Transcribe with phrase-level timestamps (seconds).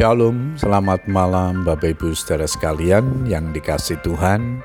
[0.00, 4.64] Shalom, selamat malam Bapak Ibu saudara sekalian yang dikasih Tuhan.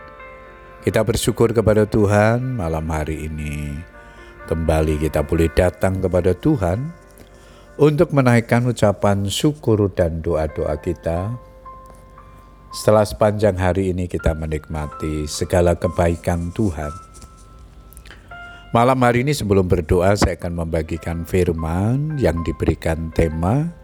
[0.79, 3.75] Kita bersyukur kepada Tuhan malam hari ini.
[4.47, 6.87] Kembali kita boleh datang kepada Tuhan
[7.75, 11.35] untuk menaikkan ucapan syukur dan doa-doa kita.
[12.71, 16.95] Setelah sepanjang hari ini kita menikmati segala kebaikan Tuhan.
[18.71, 23.83] Malam hari ini sebelum berdoa saya akan membagikan firman yang diberikan tema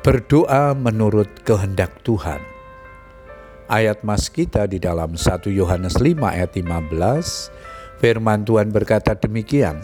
[0.00, 2.40] Berdoa menurut kehendak Tuhan.
[3.68, 9.76] Ayat mas kita di dalam 1 Yohanes 5 ayat 15, firman Tuhan berkata demikian,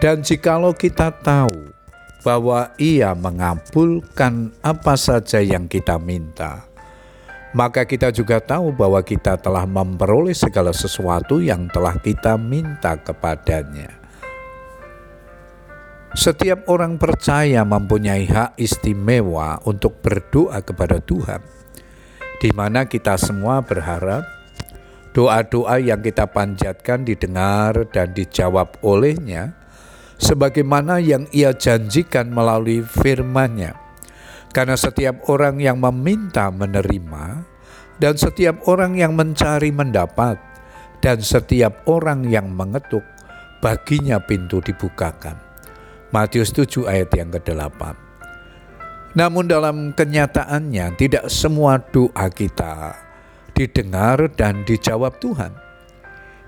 [0.00, 1.68] Dan jikalau kita tahu
[2.24, 6.64] bahwa ia mengabulkan apa saja yang kita minta,
[7.52, 14.03] maka kita juga tahu bahwa kita telah memperoleh segala sesuatu yang telah kita minta kepadanya.
[16.14, 21.42] Setiap orang percaya mempunyai hak istimewa untuk berdoa kepada Tuhan,
[22.38, 24.22] di mana kita semua berharap
[25.10, 29.58] doa-doa yang kita panjatkan didengar dan dijawab olehnya,
[30.22, 33.74] sebagaimana yang ia janjikan melalui firman-Nya.
[34.54, 37.42] Karena setiap orang yang meminta menerima,
[37.98, 40.38] dan setiap orang yang mencari mendapat,
[41.02, 43.02] dan setiap orang yang mengetuk,
[43.58, 45.43] baginya pintu dibukakan.
[46.14, 47.82] Matius 7 ayat yang ke-8.
[49.18, 52.94] Namun dalam kenyataannya tidak semua doa kita
[53.50, 55.50] didengar dan dijawab Tuhan.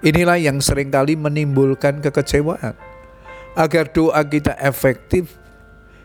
[0.07, 2.79] Inilah yang sering kali menimbulkan kekecewaan.
[3.59, 5.35] Agar doa kita efektif,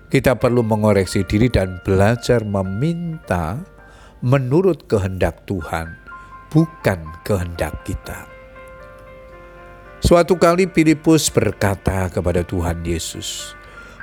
[0.10, 3.62] kita perlu mengoreksi diri dan belajar meminta
[4.26, 6.02] menurut kehendak Tuhan,
[6.50, 8.31] bukan kehendak kita.
[10.02, 13.54] Suatu kali Filipus berkata kepada Tuhan Yesus,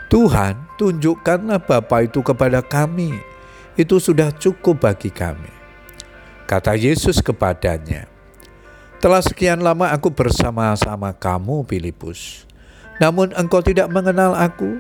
[0.07, 3.19] Tuhan tunjukkanlah Bapa itu kepada kami,
[3.75, 5.51] itu sudah cukup bagi kami.
[6.47, 8.07] Kata Yesus kepadanya,
[9.03, 12.47] telah sekian lama aku bersama-sama kamu Filipus,
[13.03, 14.79] namun engkau tidak mengenal aku.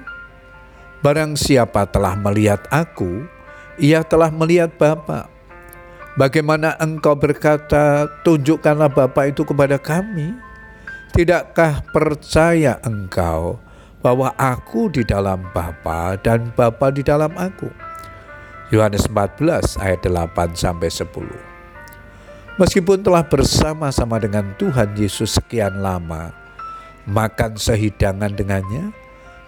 [1.03, 3.26] Barang siapa telah melihat aku,
[3.75, 5.26] ia telah melihat Bapa.
[6.14, 10.47] Bagaimana engkau berkata, tunjukkanlah Bapa itu kepada kami?
[11.12, 13.56] Tidakkah percaya engkau
[14.04, 17.69] bahwa aku di dalam Bapa dan Bapa di dalam aku?
[18.69, 21.08] Yohanes 14 ayat 8 sampai 10.
[22.60, 26.36] Meskipun telah bersama-sama dengan Tuhan Yesus sekian lama,
[27.08, 28.92] makan sehidangan dengannya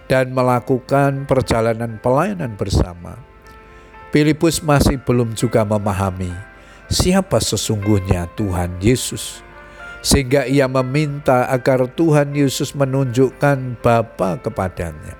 [0.09, 3.21] dan melakukan perjalanan pelayanan bersama,
[4.09, 6.33] Filipus masih belum juga memahami
[6.91, 9.39] siapa sesungguhnya Tuhan Yesus
[10.01, 15.17] sehingga ia meminta agar Tuhan Yesus menunjukkan Bapa kepadanya.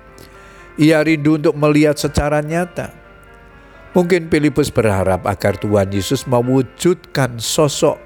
[0.74, 2.90] Ia rindu untuk melihat secara nyata.
[3.94, 8.00] Mungkin Filipus berharap agar Tuhan Yesus mewujudkan sosok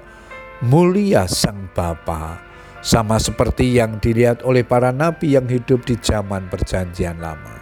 [0.61, 2.43] mulia Sang Bapa
[2.83, 7.57] sama seperti yang dilihat oleh para nabi yang hidup di zaman perjanjian lama.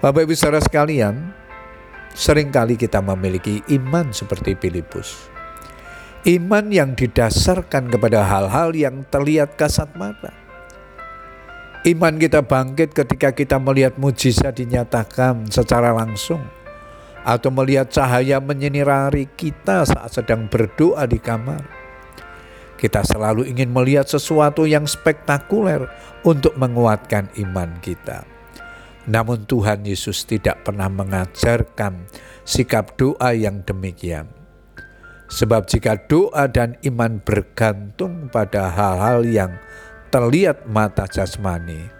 [0.00, 1.32] Bapak Ibu saudara sekalian,
[2.16, 5.33] sering kali kita memiliki iman seperti Filipus
[6.24, 10.32] Iman yang didasarkan kepada hal-hal yang terlihat kasat mata.
[11.84, 16.40] Iman kita bangkit ketika kita melihat mujizat dinyatakan secara langsung
[17.28, 21.60] atau melihat cahaya menyinari kita saat sedang berdoa di kamar.
[22.80, 25.92] Kita selalu ingin melihat sesuatu yang spektakuler
[26.24, 28.24] untuk menguatkan iman kita.
[29.04, 32.08] Namun Tuhan Yesus tidak pernah mengajarkan
[32.48, 34.43] sikap doa yang demikian.
[35.34, 39.58] Sebab jika doa dan iman bergantung pada hal-hal yang
[40.14, 41.90] terlihat mata jasmani,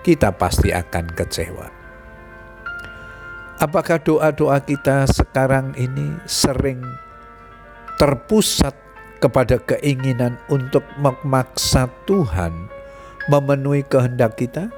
[0.00, 1.68] kita pasti akan kecewa.
[3.60, 6.80] Apakah doa-doa kita sekarang ini sering
[8.00, 8.72] terpusat
[9.20, 12.72] kepada keinginan untuk memaksa Tuhan
[13.28, 14.72] memenuhi kehendak kita?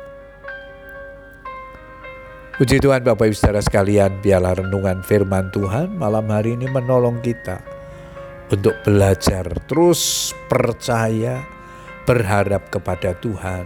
[2.59, 7.82] Puji Tuhan Bapak Ibu Saudara sekalian, biarlah renungan firman Tuhan malam hari ini menolong kita
[8.53, 11.41] untuk belajar terus percaya,
[12.05, 13.65] berharap kepada Tuhan,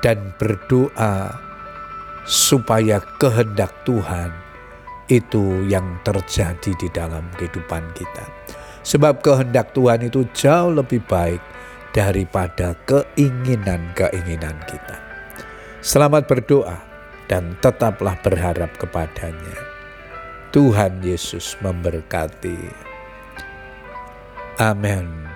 [0.00, 1.36] dan berdoa
[2.24, 4.32] supaya kehendak Tuhan
[5.12, 8.24] itu yang terjadi di dalam kehidupan kita.
[8.84, 11.40] Sebab kehendak Tuhan itu jauh lebih baik
[11.92, 14.96] daripada keinginan-keinginan kita.
[15.84, 16.80] Selamat berdoa
[17.28, 19.56] dan tetaplah berharap kepadanya.
[20.52, 22.87] Tuhan Yesus memberkati.
[24.60, 25.27] Amen.